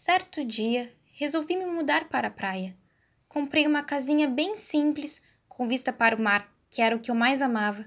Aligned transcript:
Certo 0.00 0.44
dia, 0.44 0.92
resolvi 1.10 1.56
me 1.56 1.66
mudar 1.66 2.08
para 2.08 2.28
a 2.28 2.30
praia. 2.30 2.76
Comprei 3.28 3.66
uma 3.66 3.82
casinha 3.82 4.28
bem 4.28 4.56
simples, 4.56 5.20
com 5.48 5.66
vista 5.66 5.92
para 5.92 6.14
o 6.14 6.22
mar, 6.22 6.48
que 6.70 6.80
era 6.80 6.94
o 6.94 7.00
que 7.00 7.10
eu 7.10 7.16
mais 7.16 7.42
amava. 7.42 7.84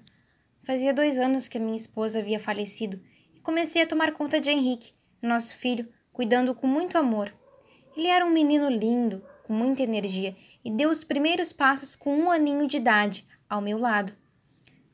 Fazia 0.66 0.94
dois 0.94 1.18
anos 1.18 1.48
que 1.48 1.58
a 1.58 1.62
minha 1.62 1.78
esposa 1.78 2.20
havia 2.20 2.38
falecido 2.38 3.02
e 3.34 3.40
comecei 3.40 3.82
a 3.82 3.88
tomar 3.88 4.12
conta 4.12 4.42
de 4.42 4.50
Henrique, 4.50 4.92
nosso 5.22 5.56
filho, 5.56 5.88
cuidando 6.12 6.54
com 6.54 6.68
muito 6.68 6.98
amor. 6.98 7.34
Ele 7.96 8.08
era 8.08 8.26
um 8.26 8.30
menino 8.30 8.70
lindo, 8.70 9.24
com 9.46 9.54
muita 9.54 9.82
energia 9.82 10.36
e 10.66 10.70
deu 10.70 10.90
os 10.90 11.06
primeiros 11.06 11.54
passos 11.54 11.96
com 11.96 12.14
um 12.14 12.30
aninho 12.30 12.68
de 12.68 12.76
idade, 12.76 13.26
ao 13.50 13.62
meu 13.62 13.78
lado. 13.78 14.12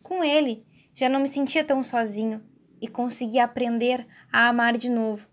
Com 0.03 0.23
ele, 0.23 0.63
já 0.93 1.09
não 1.09 1.21
me 1.21 1.27
sentia 1.27 1.63
tão 1.63 1.81
sozinho 1.81 2.43
e 2.79 2.87
conseguia 2.87 3.43
aprender 3.43 4.05
a 4.31 4.49
amar 4.49 4.77
de 4.77 4.87
novo 4.87 5.27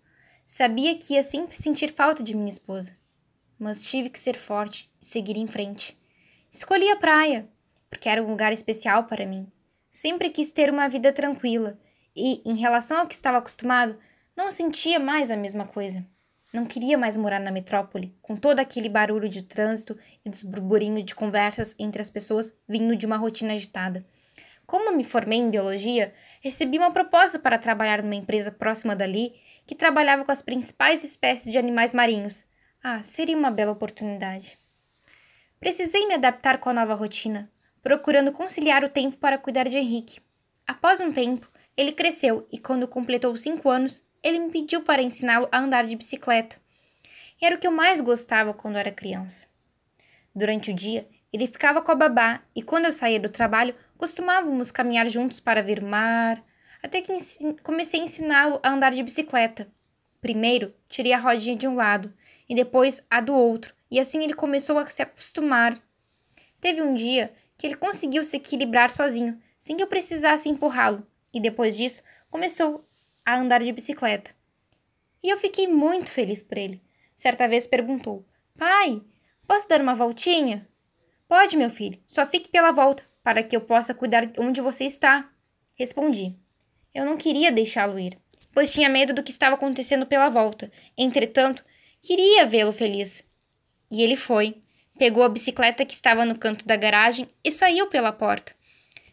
Sabia 0.45 0.95
que 0.95 1.15
ia 1.15 1.23
sempre 1.23 1.57
sentir 1.57 1.91
falta 1.93 2.21
de 2.21 2.35
minha 2.35 2.51
esposa, 2.51 2.95
mas 3.57 3.81
tive 3.81 4.11
que 4.11 4.19
ser 4.19 4.37
forte 4.37 4.87
e 5.01 5.05
seguir 5.05 5.37
em 5.37 5.47
frente. 5.47 5.97
Escolhi 6.51 6.87
a 6.91 6.97
praia, 6.97 7.49
porque 7.89 8.07
era 8.07 8.23
um 8.23 8.29
lugar 8.29 8.53
especial 8.53 9.05
para 9.05 9.25
mim. 9.25 9.51
Sempre 9.91 10.29
quis 10.29 10.51
ter 10.51 10.69
uma 10.69 10.87
vida 10.87 11.11
tranquila 11.11 11.79
e, 12.15 12.43
em 12.45 12.55
relação 12.55 12.99
ao 12.99 13.07
que 13.07 13.15
estava 13.15 13.39
acostumado, 13.39 13.97
não 14.37 14.51
sentia 14.51 14.99
mais 14.99 15.31
a 15.31 15.35
mesma 15.35 15.65
coisa. 15.65 16.05
Não 16.53 16.65
queria 16.65 16.95
mais 16.95 17.17
morar 17.17 17.39
na 17.39 17.51
metrópole, 17.51 18.15
com 18.21 18.35
todo 18.35 18.59
aquele 18.59 18.87
barulho 18.87 19.27
de 19.27 19.41
trânsito 19.41 19.97
e 20.23 20.29
dos 20.29 20.43
burburinhos 20.43 21.05
de 21.05 21.15
conversas 21.15 21.73
entre 21.79 22.01
as 22.01 22.09
pessoas 22.11 22.55
vindo 22.69 22.95
de 22.95 23.07
uma 23.07 23.17
rotina 23.17 23.53
agitada. 23.53 24.05
Como 24.65 24.95
me 24.95 25.03
formei 25.03 25.39
em 25.39 25.49
biologia, 25.49 26.13
recebi 26.41 26.77
uma 26.77 26.91
proposta 26.91 27.37
para 27.37 27.57
trabalhar 27.57 28.01
numa 28.01 28.15
empresa 28.15 28.51
próxima 28.51 28.95
dali 28.95 29.33
que 29.65 29.75
trabalhava 29.75 30.23
com 30.23 30.31
as 30.31 30.41
principais 30.41 31.03
espécies 31.03 31.51
de 31.51 31.57
animais 31.57 31.93
marinhos. 31.93 32.43
Ah, 32.83 33.01
seria 33.01 33.37
uma 33.37 33.49
bela 33.49 33.71
oportunidade. 33.71 34.57
Precisei 35.59 36.05
me 36.07 36.13
adaptar 36.13 36.59
com 36.59 36.69
a 36.69 36.73
nova 36.73 36.93
rotina, 36.93 37.51
procurando 37.81 38.31
conciliar 38.31 38.83
o 38.83 38.89
tempo 38.89 39.17
para 39.17 39.37
cuidar 39.37 39.67
de 39.67 39.77
Henrique. 39.77 40.19
Após 40.67 41.01
um 41.01 41.11
tempo, 41.11 41.49
ele 41.75 41.91
cresceu 41.91 42.47
e, 42.51 42.57
quando 42.57 42.87
completou 42.87 43.35
cinco 43.35 43.69
anos, 43.69 44.07
ele 44.23 44.39
me 44.39 44.51
pediu 44.51 44.81
para 44.81 45.01
ensiná-lo 45.01 45.47
a 45.51 45.59
andar 45.59 45.85
de 45.85 45.95
bicicleta. 45.95 46.57
Era 47.41 47.55
o 47.55 47.59
que 47.59 47.67
eu 47.67 47.71
mais 47.71 47.99
gostava 48.01 48.53
quando 48.53 48.77
era 48.77 48.91
criança. 48.91 49.45
Durante 50.33 50.71
o 50.71 50.73
dia, 50.73 51.07
ele 51.31 51.47
ficava 51.47 51.81
com 51.81 51.91
a 51.91 51.95
babá 51.95 52.41
e, 52.55 52.61
quando 52.61 52.85
eu 52.85 52.91
saía 52.91 53.19
do 53.19 53.29
trabalho, 53.29 53.75
costumávamos 53.97 54.71
caminhar 54.71 55.09
juntos 55.09 55.39
para 55.39 55.61
ver 55.61 55.81
mar, 55.81 56.43
até 56.85 57.01
que 57.01 57.11
comecei 57.63 57.99
a 57.99 58.03
ensiná-lo 58.03 58.59
a 58.61 58.71
andar 58.71 58.93
de 58.93 59.01
bicicleta. 59.01 59.67
Primeiro, 60.21 60.71
tirei 60.87 61.13
a 61.13 61.19
rodinha 61.19 61.55
de 61.55 61.67
um 61.67 61.73
lado 61.73 62.13
e 62.47 62.53
depois 62.53 63.03
a 63.09 63.19
do 63.19 63.33
outro, 63.33 63.73
e 63.89 63.99
assim 63.99 64.23
ele 64.23 64.35
começou 64.35 64.77
a 64.77 64.85
se 64.85 65.01
acostumar. 65.01 65.81
Teve 66.61 66.83
um 66.83 66.93
dia 66.93 67.33
que 67.57 67.65
ele 67.65 67.75
conseguiu 67.75 68.23
se 68.23 68.37
equilibrar 68.37 68.91
sozinho, 68.91 69.41
sem 69.57 69.75
que 69.75 69.81
eu 69.81 69.87
precisasse 69.87 70.47
empurrá-lo, 70.47 71.05
e 71.33 71.39
depois 71.39 71.75
disso 71.75 72.03
começou 72.29 72.87
a 73.25 73.35
andar 73.35 73.63
de 73.63 73.71
bicicleta. 73.71 74.29
E 75.23 75.29
eu 75.29 75.39
fiquei 75.39 75.67
muito 75.67 76.11
feliz 76.11 76.43
por 76.43 76.55
ele. 76.55 76.79
Certa 77.17 77.47
vez 77.47 77.65
perguntou: 77.65 78.23
Pai, 78.59 79.01
posso 79.47 79.67
dar 79.67 79.81
uma 79.81 79.95
voltinha? 79.95 80.67
Pode, 81.27 81.57
meu 81.57 81.71
filho, 81.71 81.99
só 82.05 82.27
fique 82.27 82.49
pela 82.49 82.71
volta, 82.71 83.03
para 83.23 83.41
que 83.41 83.55
eu 83.55 83.61
possa 83.61 83.95
cuidar 83.95 84.31
onde 84.37 84.61
você 84.61 84.83
está. 84.83 85.27
Respondi. 85.73 86.44
Eu 86.95 87.05
não 87.05 87.17
queria 87.17 87.51
deixá-lo 87.51 87.99
ir, 87.99 88.17
pois 88.53 88.69
tinha 88.69 88.87
medo 88.87 89.13
do 89.13 89.21
que 89.21 89.29
estava 89.29 89.55
acontecendo 89.55 90.05
pela 90.05 90.29
volta. 90.29 90.71
Entretanto, 90.97 91.61
queria 92.01 92.45
vê-lo 92.45 92.71
feliz. 92.71 93.21
E 93.91 94.01
ele 94.01 94.15
foi. 94.15 94.61
Pegou 94.97 95.23
a 95.23 95.27
bicicleta 95.27 95.83
que 95.83 95.93
estava 95.93 96.23
no 96.23 96.37
canto 96.37 96.65
da 96.65 96.77
garagem 96.77 97.27
e 97.43 97.51
saiu 97.51 97.87
pela 97.87 98.13
porta. 98.13 98.55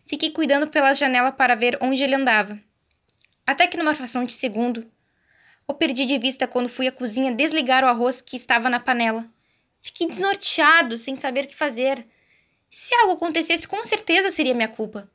Fiquei 0.07 0.31
cuidando 0.31 0.69
pela 0.69 0.95
janela 0.95 1.33
para 1.33 1.57
ver 1.57 1.77
onde 1.81 2.05
ele 2.05 2.15
andava. 2.15 2.57
Até 3.45 3.67
que 3.67 3.77
numa 3.77 3.97
fração 3.97 4.25
de 4.25 4.33
segundo, 4.33 4.89
o 5.67 5.75
perdi 5.75 6.05
de 6.05 6.19
vista 6.19 6.47
quando 6.47 6.69
fui 6.69 6.87
à 6.87 6.93
cozinha 6.93 7.35
desligar 7.35 7.83
o 7.83 7.89
arroz 7.89 8.21
que 8.21 8.37
estava 8.37 8.71
na 8.71 8.79
panela. 8.79 9.29
Fiquei 9.83 10.07
desnorteado, 10.07 10.97
sem 10.97 11.17
saber 11.17 11.47
o 11.47 11.49
que 11.49 11.57
fazer. 11.57 12.07
Se 12.71 12.95
algo 12.95 13.15
acontecesse, 13.15 13.67
com 13.67 13.85
certeza 13.85 14.31
seria 14.31 14.55
minha 14.55 14.69
culpa. 14.69 15.11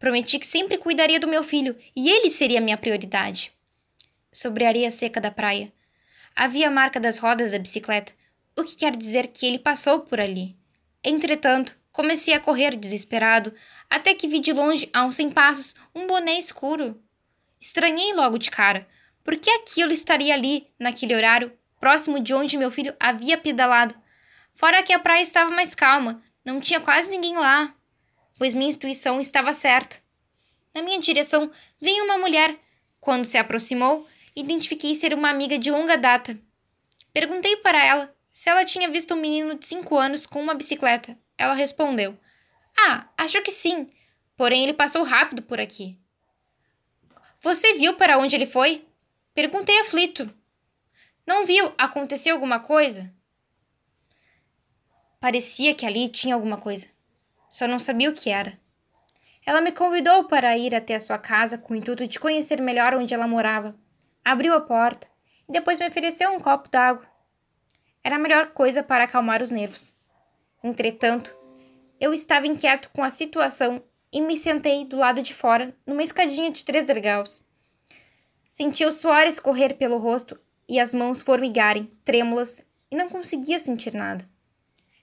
Prometi 0.00 0.38
que 0.38 0.46
sempre 0.46 0.78
cuidaria 0.78 1.20
do 1.20 1.28
meu 1.28 1.44
filho 1.44 1.76
e 1.94 2.08
ele 2.08 2.30
seria 2.30 2.58
minha 2.58 2.78
prioridade. 2.78 3.52
Sobre 4.32 4.64
a 4.64 4.68
areia 4.68 4.90
seca 4.90 5.20
da 5.20 5.30
praia, 5.30 5.70
havia 6.34 6.68
a 6.68 6.70
marca 6.70 6.98
das 6.98 7.18
rodas 7.18 7.50
da 7.50 7.58
bicicleta, 7.58 8.14
o 8.56 8.64
que 8.64 8.76
quer 8.76 8.96
dizer 8.96 9.26
que 9.26 9.44
ele 9.44 9.58
passou 9.58 10.00
por 10.00 10.18
ali. 10.18 10.56
Entretanto, 11.04 11.76
comecei 11.92 12.32
a 12.32 12.40
correr 12.40 12.76
desesperado, 12.76 13.52
até 13.90 14.14
que 14.14 14.26
vi 14.26 14.40
de 14.40 14.54
longe, 14.54 14.88
a 14.90 15.04
uns 15.04 15.16
cem 15.16 15.28
passos, 15.28 15.74
um 15.94 16.06
boné 16.06 16.38
escuro. 16.38 16.98
Estranhei 17.60 18.14
logo 18.14 18.38
de 18.38 18.50
cara, 18.50 18.88
por 19.22 19.36
que 19.36 19.50
aquilo 19.50 19.92
estaria 19.92 20.32
ali, 20.32 20.66
naquele 20.78 21.14
horário, 21.14 21.52
próximo 21.78 22.18
de 22.20 22.32
onde 22.32 22.56
meu 22.56 22.70
filho 22.70 22.96
havia 22.98 23.36
pedalado? 23.36 23.94
Fora 24.54 24.82
que 24.82 24.94
a 24.94 24.98
praia 24.98 25.22
estava 25.22 25.50
mais 25.50 25.74
calma, 25.74 26.22
não 26.42 26.58
tinha 26.58 26.80
quase 26.80 27.10
ninguém 27.10 27.36
lá 27.36 27.74
pois 28.40 28.54
minha 28.54 28.70
intuição 28.70 29.20
estava 29.20 29.52
certa. 29.52 29.98
Na 30.74 30.80
minha 30.80 30.98
direção 30.98 31.50
veio 31.78 32.04
uma 32.04 32.16
mulher. 32.16 32.58
Quando 32.98 33.26
se 33.26 33.36
aproximou, 33.36 34.08
identifiquei 34.34 34.96
ser 34.96 35.12
uma 35.12 35.28
amiga 35.28 35.58
de 35.58 35.70
longa 35.70 35.98
data. 35.98 36.38
Perguntei 37.12 37.56
para 37.56 37.84
ela 37.84 38.16
se 38.32 38.48
ela 38.48 38.64
tinha 38.64 38.88
visto 38.88 39.12
um 39.12 39.20
menino 39.20 39.58
de 39.58 39.66
cinco 39.66 39.94
anos 39.94 40.24
com 40.24 40.40
uma 40.40 40.54
bicicleta. 40.54 41.18
Ela 41.36 41.52
respondeu: 41.52 42.18
Ah, 42.78 43.10
acho 43.18 43.42
que 43.42 43.50
sim, 43.50 43.90
porém 44.38 44.62
ele 44.62 44.72
passou 44.72 45.02
rápido 45.02 45.42
por 45.42 45.60
aqui. 45.60 45.98
Você 47.42 47.74
viu 47.74 47.96
para 47.96 48.16
onde 48.16 48.36
ele 48.36 48.46
foi? 48.46 48.86
Perguntei 49.34 49.78
aflito. 49.80 50.32
Não 51.26 51.44
viu? 51.44 51.74
Aconteceu 51.76 52.36
alguma 52.36 52.58
coisa? 52.58 53.12
Parecia 55.20 55.74
que 55.74 55.84
ali 55.84 56.08
tinha 56.08 56.34
alguma 56.34 56.56
coisa 56.56 56.86
só 57.50 57.66
não 57.66 57.80
sabia 57.80 58.08
o 58.08 58.14
que 58.14 58.30
era. 58.30 58.58
Ela 59.44 59.60
me 59.60 59.72
convidou 59.72 60.24
para 60.24 60.56
ir 60.56 60.74
até 60.74 60.94
a 60.94 61.00
sua 61.00 61.18
casa 61.18 61.58
com 61.58 61.74
o 61.74 61.76
intuito 61.76 62.06
de 62.06 62.20
conhecer 62.20 62.62
melhor 62.62 62.94
onde 62.94 63.12
ela 63.12 63.26
morava. 63.26 63.74
Abriu 64.24 64.54
a 64.54 64.60
porta 64.60 65.08
e 65.48 65.52
depois 65.52 65.78
me 65.78 65.88
ofereceu 65.88 66.30
um 66.30 66.38
copo 66.38 66.68
d'água. 66.70 67.04
Era 68.04 68.16
a 68.16 68.18
melhor 68.18 68.52
coisa 68.52 68.82
para 68.82 69.04
acalmar 69.04 69.42
os 69.42 69.50
nervos. 69.50 69.92
Entretanto, 70.62 71.36
eu 71.98 72.14
estava 72.14 72.46
inquieto 72.46 72.90
com 72.94 73.02
a 73.02 73.10
situação 73.10 73.82
e 74.12 74.20
me 74.20 74.38
sentei 74.38 74.84
do 74.84 74.96
lado 74.96 75.22
de 75.22 75.34
fora, 75.34 75.74
numa 75.86 76.02
escadinha 76.02 76.50
de 76.50 76.64
três 76.64 76.84
degraus. 76.84 77.44
Senti 78.50 78.84
o 78.84 78.92
suor 78.92 79.26
escorrer 79.26 79.76
pelo 79.76 79.98
rosto 79.98 80.38
e 80.68 80.78
as 80.78 80.94
mãos 80.94 81.22
formigarem, 81.22 81.90
trêmulas, 82.04 82.64
e 82.90 82.96
não 82.96 83.08
conseguia 83.08 83.58
sentir 83.58 83.94
nada. 83.94 84.28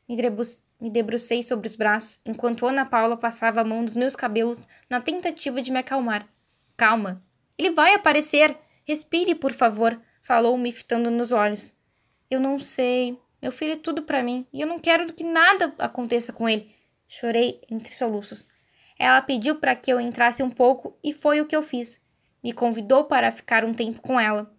Me, 0.08 0.90
debrucei 0.90 1.44
sobre 1.44 1.68
os 1.68 1.76
braços 1.76 2.22
enquanto 2.26 2.66
Ana 2.66 2.86
Paula 2.86 3.18
passava 3.18 3.62
a 3.62 3.64
mão 3.64 3.82
nos 3.82 3.96
meus 3.96 4.16
cabelos 4.16 4.68
na 4.90 5.02
tentativa 5.02 5.62
de 5.62 5.72
me 5.72 5.80
acalmar. 5.80 6.28
Calma. 6.78 7.22
Ele 7.58 7.72
vai 7.72 7.94
aparecer. 7.94 8.58
Respire, 8.86 9.36
por 9.36 9.52
favor, 9.52 10.00
falou, 10.22 10.58
me 10.58 10.72
fitando 10.72 11.12
nos 11.12 11.32
olhos. 11.32 11.76
Eu 12.30 12.40
não 12.40 12.58
sei. 12.58 13.20
Meu 13.42 13.52
filho 13.52 13.74
é 13.74 13.78
tudo 13.78 14.04
para 14.04 14.24
mim 14.24 14.48
e 14.54 14.62
eu 14.62 14.68
não 14.68 14.80
quero 14.80 15.12
que 15.14 15.24
nada 15.24 15.74
aconteça 15.80 16.32
com 16.32 16.48
ele. 16.48 16.74
Chorei 17.08 17.62
entre 17.70 17.92
soluços. 17.94 18.48
Ela 18.98 19.22
pediu 19.22 19.56
para 19.56 19.76
que 19.76 19.92
eu 19.92 20.00
entrasse 20.00 20.42
um 20.42 20.50
pouco 20.50 20.98
e 21.04 21.14
foi 21.14 21.42
o 21.42 21.46
que 21.46 21.56
eu 21.56 21.62
fiz. 21.62 22.02
Me 22.44 22.54
convidou 22.54 23.06
para 23.06 23.32
ficar 23.32 23.66
um 23.66 23.74
tempo 23.74 24.02
com 24.02 24.20
ela. 24.20 24.52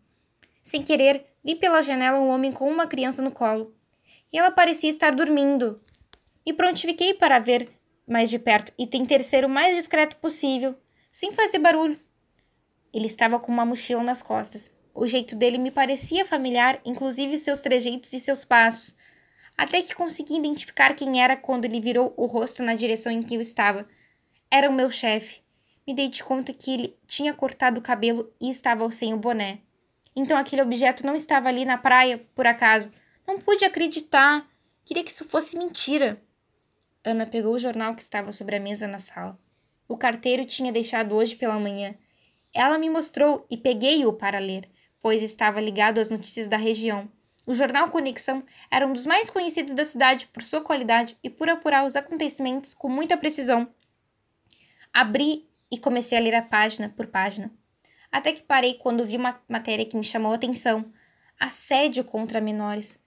Sem 0.63 0.83
querer, 0.83 1.27
vi 1.43 1.55
pela 1.55 1.83
janela 1.83 2.21
um 2.21 2.29
homem 2.29 2.53
com 2.53 2.71
uma 2.71 2.87
criança 2.87 3.23
no 3.23 3.31
colo. 3.31 3.75
E 4.33 4.39
ela 4.39 4.51
parecia 4.51 4.91
estar 4.91 5.15
dormindo 5.15 5.81
e 6.45 6.53
prontifiquei 6.53 7.15
para 7.15 7.39
ver 7.39 7.69
mais 8.07 8.31
de 8.31 8.39
perto 8.39 8.73
e 8.79 8.87
tentei 8.87 9.23
ser 9.23 9.45
o 9.45 9.49
mais 9.49 9.77
discreto 9.77 10.17
possível, 10.17 10.75
sem 11.13 11.31
fazer 11.33 11.59
barulho. 11.59 11.99
Ele 12.93 13.07
estava 13.07 13.39
com 13.39 13.53
uma 13.53 13.67
mochila 13.67 14.03
nas 14.03 14.23
costas. 14.23 14.73
O 14.95 15.07
jeito 15.07 15.37
dele 15.37 15.59
me 15.59 15.71
parecia 15.71 16.25
familiar, 16.25 16.81
inclusive 16.85 17.39
seus 17.39 17.61
trejeitos 17.61 18.13
e 18.13 18.21
seus 18.21 18.45
passos, 18.45 18.97
até 19.57 19.83
que 19.83 19.95
consegui 19.95 20.37
identificar 20.37 20.95
quem 20.95 21.23
era 21.23 21.37
quando 21.37 21.67
ele 21.67 21.81
virou 21.81 22.15
o 22.17 22.27
rosto 22.27 22.63
na 22.63 22.75
direção 22.75 23.13
em 23.13 23.23
que 23.23 23.35
eu 23.35 23.41
estava. 23.41 23.87
Era 24.51 24.71
o 24.71 24.73
meu 24.73 24.91
chefe. 24.91 25.43
Me 25.87 25.95
dei 25.95 26.09
de 26.09 26.25
conta 26.25 26.53
que 26.53 26.73
ele 26.73 26.97
tinha 27.07 27.35
cortado 27.35 27.79
o 27.79 27.83
cabelo 27.83 28.33
e 28.41 28.51
estava 28.51 28.91
sem 28.91 29.13
o 29.13 29.19
boné. 29.19 29.59
Então 30.17 30.37
aquele 30.37 30.63
objeto 30.63 31.05
não 31.05 31.15
estava 31.15 31.49
ali 31.49 31.65
na 31.65 31.79
praia, 31.79 32.27
por 32.35 32.47
acaso. 32.47 32.91
Não 33.29 33.37
pude 33.37 33.63
acreditar. 33.63 34.49
Queria 34.87 35.05
que 35.05 35.11
isso 35.11 35.23
fosse 35.27 35.55
mentira. 35.55 36.19
Ana 37.05 37.27
pegou 37.27 37.53
o 37.53 37.59
jornal 37.59 37.95
que 37.95 38.01
estava 38.01 38.33
sobre 38.33 38.57
a 38.57 38.61
mesa 38.61 38.89
na 38.89 38.99
sala. 38.99 39.39
O 39.87 39.99
carteiro 39.99 40.47
tinha 40.47 40.73
deixado 40.73 41.15
hoje 41.15 41.37
pela 41.37 41.61
manhã. 41.61 41.95
Ela 42.55 42.79
me 42.79 42.89
mostrou 42.89 43.47
e 43.51 43.57
peguei-o 43.59 44.15
para 44.15 44.39
ler, 44.39 44.67
pois 44.99 45.23
estava 45.23 45.61
ligado 45.61 45.99
às 45.99 46.09
notícias 46.09 46.49
da 46.49 46.57
região. 46.57 47.07
O 47.45 47.53
jornal 47.53 47.91
Conexão 47.91 48.43
era 48.71 48.87
um 48.87 48.95
dos 48.95 49.05
mais 49.05 49.29
conhecidos 49.29 49.75
da 49.75 49.85
cidade 49.85 50.27
por 50.29 50.43
sua 50.43 50.63
qualidade 50.63 51.15
e 51.23 51.29
por 51.29 51.51
apurar 51.51 51.85
os 51.85 51.97
acontecimentos 51.97 52.73
com 52.73 52.89
muita 52.89 53.15
precisão. 53.15 53.69
Abri 54.91 55.47
e 55.71 55.77
comecei 55.77 56.17
a 56.17 56.21
ler 56.23 56.35
a 56.35 56.41
página 56.41 56.89
por 56.89 57.07
página, 57.09 57.53
até 58.11 58.33
que 58.33 58.43
parei 58.43 58.79
quando 58.79 59.05
vi 59.05 59.19
uma 59.19 59.39
matéria 59.47 59.85
que 59.85 59.99
me 59.99 60.05
chamou 60.05 60.33
a 60.33 60.37
atenção: 60.37 60.91
assédio 61.39 62.03
contra 62.05 62.41
menores. 62.41 62.99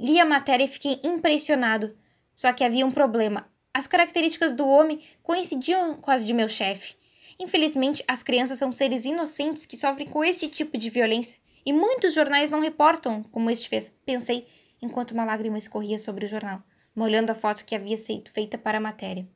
Li 0.00 0.18
a 0.18 0.24
matéria 0.24 0.64
e 0.64 0.68
fiquei 0.68 0.98
impressionado. 1.04 1.94
Só 2.34 2.50
que 2.54 2.64
havia 2.64 2.86
um 2.86 2.90
problema. 2.90 3.46
As 3.74 3.86
características 3.86 4.54
do 4.54 4.66
homem 4.66 4.98
coincidiam 5.22 5.94
com 5.94 6.10
as 6.10 6.24
de 6.24 6.32
meu 6.32 6.48
chefe. 6.48 6.94
Infelizmente, 7.38 8.02
as 8.08 8.22
crianças 8.22 8.58
são 8.58 8.72
seres 8.72 9.04
inocentes 9.04 9.66
que 9.66 9.76
sofrem 9.76 10.08
com 10.08 10.24
este 10.24 10.48
tipo 10.48 10.78
de 10.78 10.88
violência 10.88 11.38
e 11.66 11.72
muitos 11.72 12.14
jornais 12.14 12.50
não 12.50 12.60
reportam 12.60 13.22
como 13.24 13.50
este 13.50 13.68
fez. 13.68 13.94
Pensei 14.06 14.46
enquanto 14.80 15.10
uma 15.10 15.26
lágrima 15.26 15.58
escorria 15.58 15.98
sobre 15.98 16.24
o 16.24 16.28
jornal, 16.28 16.62
molhando 16.96 17.30
a 17.30 17.34
foto 17.34 17.64
que 17.66 17.74
havia 17.74 17.98
sido 17.98 18.30
feita 18.30 18.56
para 18.56 18.78
a 18.78 18.80
matéria. 18.80 19.28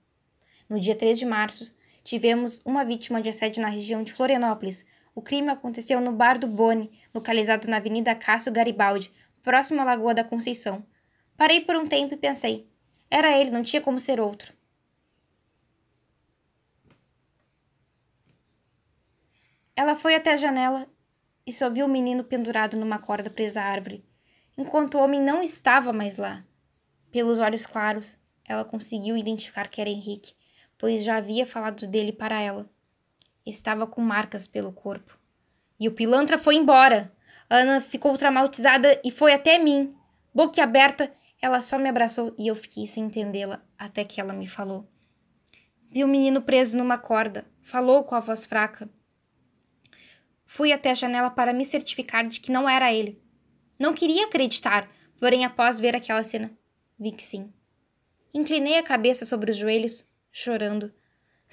No 0.66 0.80
dia 0.80 0.96
3 0.96 1.18
de 1.18 1.26
março, 1.26 1.76
tivemos 2.02 2.62
uma 2.64 2.86
vítima 2.86 3.20
de 3.20 3.28
assédio 3.28 3.60
na 3.60 3.68
região 3.68 4.02
de 4.02 4.14
Florianópolis. 4.14 4.86
O 5.14 5.20
crime 5.20 5.50
aconteceu 5.50 6.00
no 6.00 6.12
Bar 6.12 6.38
do 6.38 6.46
Boni, 6.46 6.90
localizado 7.14 7.68
na 7.68 7.76
Avenida 7.76 8.14
Cássio 8.14 8.50
Garibaldi, 8.50 9.12
próximo 9.44 9.80
à 9.82 9.84
Lagoa 9.84 10.14
da 10.14 10.24
Conceição. 10.24 10.84
Parei 11.36 11.60
por 11.60 11.76
um 11.76 11.86
tempo 11.86 12.14
e 12.14 12.16
pensei: 12.16 12.68
era 13.08 13.38
ele, 13.38 13.50
não 13.50 13.62
tinha 13.62 13.80
como 13.80 14.00
ser 14.00 14.18
outro. 14.18 14.52
Ela 19.76 19.94
foi 19.94 20.14
até 20.14 20.32
a 20.32 20.36
janela 20.36 20.88
e 21.46 21.52
só 21.52 21.68
viu 21.68 21.86
o 21.86 21.88
menino 21.88 22.24
pendurado 22.24 22.76
numa 22.76 22.98
corda 22.98 23.28
presa 23.28 23.60
à 23.60 23.66
árvore, 23.66 24.04
enquanto 24.56 24.94
o 24.94 25.00
homem 25.00 25.20
não 25.20 25.42
estava 25.42 25.92
mais 25.92 26.16
lá. 26.16 26.44
Pelos 27.10 27.38
olhos 27.38 27.66
claros, 27.66 28.16
ela 28.44 28.64
conseguiu 28.64 29.16
identificar 29.16 29.68
que 29.68 29.80
era 29.80 29.90
Henrique, 29.90 30.34
pois 30.78 31.04
já 31.04 31.16
havia 31.16 31.46
falado 31.46 31.86
dele 31.86 32.12
para 32.12 32.40
ela. 32.40 32.70
Estava 33.44 33.86
com 33.86 34.00
marcas 34.00 34.48
pelo 34.48 34.72
corpo. 34.72 35.18
E 35.78 35.86
o 35.86 35.92
pilantra 35.92 36.38
foi 36.38 36.54
embora. 36.54 37.12
Ana 37.54 37.80
ficou 37.80 38.16
traumatizada 38.18 39.00
e 39.04 39.10
foi 39.10 39.32
até 39.32 39.58
mim. 39.58 39.94
Boca 40.34 40.62
aberta, 40.62 41.12
ela 41.40 41.62
só 41.62 41.78
me 41.78 41.88
abraçou 41.88 42.34
e 42.38 42.48
eu 42.48 42.56
fiquei 42.56 42.86
sem 42.86 43.04
entendê-la 43.04 43.62
até 43.78 44.04
que 44.04 44.20
ela 44.20 44.32
me 44.32 44.48
falou. 44.48 44.88
Vi 45.90 46.02
o 46.02 46.08
menino 46.08 46.42
preso 46.42 46.76
numa 46.76 46.98
corda. 46.98 47.46
Falou 47.62 48.02
com 48.02 48.14
a 48.14 48.20
voz 48.20 48.44
fraca. 48.44 48.90
Fui 50.44 50.72
até 50.72 50.90
a 50.90 50.94
janela 50.94 51.30
para 51.30 51.52
me 51.52 51.64
certificar 51.64 52.26
de 52.26 52.40
que 52.40 52.50
não 52.50 52.68
era 52.68 52.92
ele. 52.92 53.22
Não 53.78 53.94
queria 53.94 54.26
acreditar, 54.26 54.90
porém, 55.18 55.44
após 55.44 55.78
ver 55.78 55.94
aquela 55.94 56.24
cena, 56.24 56.50
vi 56.98 57.12
que 57.12 57.22
sim. 57.22 57.52
Inclinei 58.32 58.78
a 58.78 58.82
cabeça 58.82 59.24
sobre 59.24 59.50
os 59.50 59.56
joelhos, 59.56 60.04
chorando. 60.32 60.92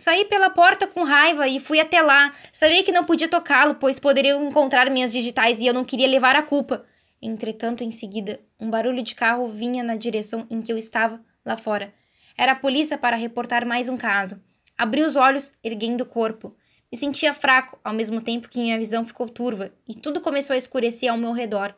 Saí 0.02 0.26
pela 0.26 0.50
porta 0.50 0.88
com 0.88 1.04
raiva 1.04 1.48
e 1.48 1.60
fui 1.60 1.80
até 1.80 2.02
lá. 2.02 2.34
Sabia 2.52 2.84
que 2.84 2.92
não 2.92 3.06
podia 3.06 3.28
tocá-lo, 3.30 3.76
pois 3.76 4.00
poderiam 4.00 4.48
encontrar 4.48 4.90
minhas 4.90 5.14
digitais 5.14 5.60
e 5.60 5.68
eu 5.68 5.76
não 5.76 5.86
queria 5.86 6.08
levar 6.08 6.36
a 6.36 6.42
culpa. 6.42 6.84
Entretanto, 7.22 7.84
em 7.84 7.92
seguida, 7.92 8.40
um 8.60 8.68
barulho 8.68 9.04
de 9.04 9.14
carro 9.14 9.50
vinha 9.50 9.84
na 9.84 9.96
direção 9.96 10.48
em 10.50 10.60
que 10.60 10.74
eu 10.74 10.78
estava, 10.80 11.22
lá 11.46 11.56
fora. 11.56 11.94
Era 12.36 12.54
a 12.54 12.56
polícia 12.56 12.98
para 12.98 13.16
reportar 13.16 13.64
mais 13.64 13.88
um 13.88 13.96
caso. 13.96 14.44
Abri 14.76 15.04
os 15.04 15.16
olhos, 15.16 15.54
erguendo 15.64 16.02
o 16.02 16.08
corpo. 16.08 16.58
Me 16.92 16.98
sentia 16.98 17.32
fraco, 17.32 17.80
ao 17.84 17.94
mesmo 17.94 18.22
tempo 18.22 18.50
que 18.50 18.60
minha 18.60 18.80
visão 18.80 19.06
ficou 19.06 19.30
turva 19.30 19.72
e 19.88 19.94
tudo 19.94 20.20
começou 20.20 20.56
a 20.56 20.58
escurecer 20.58 21.12
ao 21.12 21.18
meu 21.18 21.32
redor. 21.32 21.76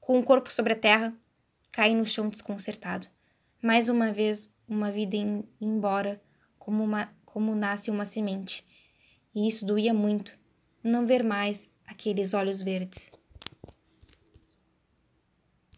Com 0.00 0.18
o 0.18 0.24
corpo 0.24 0.52
sobre 0.52 0.72
a 0.72 0.76
terra, 0.76 1.14
caí 1.70 1.94
no 1.94 2.04
chão 2.04 2.28
desconcertado. 2.28 3.06
Mais 3.62 3.88
uma 3.88 4.12
vez, 4.12 4.52
uma 4.68 4.90
vida 4.90 5.16
embora, 5.60 6.20
como, 6.58 6.82
uma, 6.82 7.08
como 7.32 7.54
nasce 7.54 7.90
uma 7.90 8.06
semente. 8.06 8.64
E 9.34 9.48
isso 9.48 9.66
doía 9.66 9.92
muito, 9.92 10.36
não 10.82 11.06
ver 11.06 11.22
mais 11.22 11.68
aqueles 11.86 12.32
olhos 12.32 12.62
verdes. 12.62 13.12